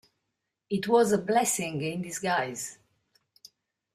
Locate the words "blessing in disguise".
1.19-2.79